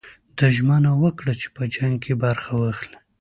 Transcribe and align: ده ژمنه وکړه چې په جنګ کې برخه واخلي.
ده 0.37 0.47
ژمنه 0.55 0.91
وکړه 1.01 1.33
چې 1.41 1.47
په 1.55 1.63
جنګ 1.75 1.95
کې 2.03 2.13
برخه 2.23 2.51
واخلي. 2.57 2.97